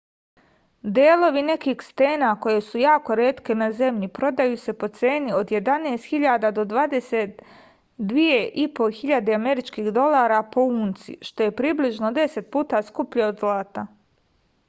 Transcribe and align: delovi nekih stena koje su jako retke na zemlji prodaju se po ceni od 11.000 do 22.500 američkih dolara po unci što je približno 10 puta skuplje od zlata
delovi 0.97 1.41
nekih 1.49 1.81
stena 1.87 2.29
koje 2.45 2.61
su 2.69 2.79
jako 2.83 3.17
retke 3.19 3.55
na 3.59 3.67
zemlji 3.81 4.09
prodaju 4.15 4.57
se 4.61 4.73
po 4.83 4.89
ceni 4.95 5.35
od 5.41 5.53
11.000 5.57 6.51
do 6.57 6.65
22.500 6.73 9.21
američkih 9.39 9.93
dolara 10.01 10.43
po 10.57 10.67
unci 10.81 11.17
što 11.31 11.49
je 11.49 11.57
približno 11.63 12.13
10 12.19 12.51
puta 12.59 12.83
skuplje 12.91 13.27
od 13.33 13.39
zlata 13.45 13.87